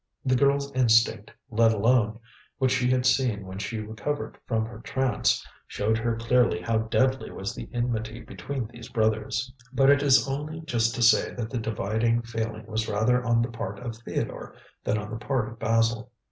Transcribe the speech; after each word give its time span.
The 0.25 0.35
girl's 0.35 0.71
instinct, 0.71 1.31
let 1.51 1.71
alone 1.71 2.17
what 2.57 2.71
she 2.71 2.89
had 2.89 3.05
seen 3.05 3.45
when 3.45 3.59
she 3.59 3.77
recovered 3.77 4.35
from 4.47 4.65
her 4.65 4.79
trance, 4.79 5.45
showed 5.67 5.99
her 5.99 6.15
clearly 6.15 6.59
how 6.59 6.79
deadly 6.79 7.29
was 7.29 7.53
the 7.53 7.69
enmity 7.71 8.19
between 8.21 8.65
these 8.65 8.89
brothers. 8.89 9.53
But 9.71 9.91
it 9.91 10.01
is 10.01 10.27
only 10.27 10.61
just 10.61 10.95
to 10.95 11.03
say 11.03 11.35
that 11.35 11.51
the 11.51 11.59
dividing 11.59 12.23
feeling 12.23 12.65
was 12.65 12.89
rather 12.89 13.23
on 13.23 13.43
the 13.43 13.51
part 13.51 13.77
of 13.77 13.95
Theodore 13.97 14.55
than 14.83 14.97
on 14.97 15.11
the 15.11 15.23
part 15.23 15.47
of 15.47 15.59
Basil. 15.59 16.11